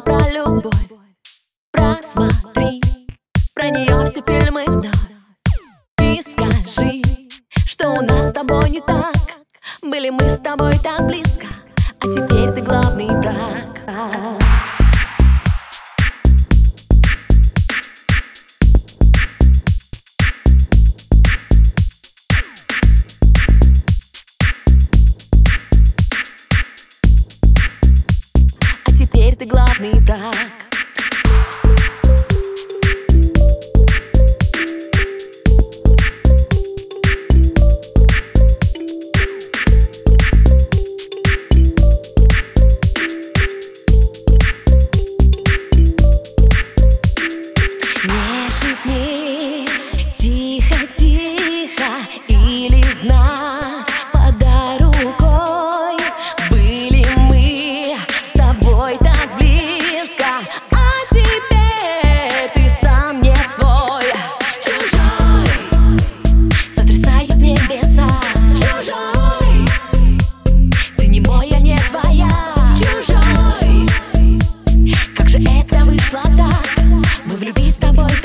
романы 0.00 0.02
про 0.02 0.30
любовь. 0.30 0.74
Просмотри 1.72 2.80
про 3.54 3.70
нее 3.70 4.06
все 4.06 4.22
фильмы. 4.22 4.64
Вновь 4.66 4.86
И 6.00 6.22
скажи, 6.22 7.02
что 7.66 7.90
у 7.90 8.02
нас 8.02 8.30
с 8.30 8.32
тобой 8.32 8.70
не 8.70 8.80
так. 8.80 9.14
Были 9.82 10.10
мы 10.10 10.20
с 10.20 10.38
тобой 10.38 10.74
так 10.82 11.06
близко 11.06 11.46
А 12.00 12.06
теперь 12.06 12.52
ты 12.52 12.60
главный 12.60 13.08
враг 13.08 14.39
ты 29.40 29.46
главный 29.46 29.98
враг 30.00 30.69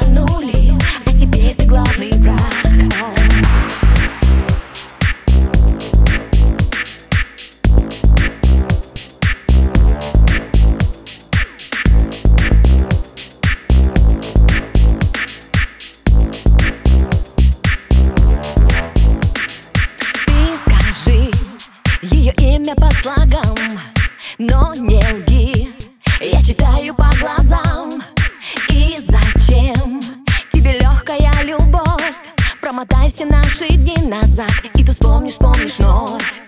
тобой 0.00 0.26
тонули 0.26 0.78
А 1.06 1.18
теперь 1.18 1.54
ты 1.54 1.66
главный 1.66 2.12
враг. 2.12 2.40
Ее 22.02 22.32
имя 22.38 22.74
по 22.74 22.90
слогам 23.02 23.56
Но 24.38 24.72
не 24.74 24.98
лги, 25.12 25.68
я 26.20 26.42
читаю 26.42 26.94
по 26.94 27.10
глазам 27.18 27.95
назад. 34.06 34.50
И 34.74 34.84
ты 34.84 34.92
вспомнишь, 34.92 35.32
вспомнишь 35.32 35.78
вновь 35.78 36.45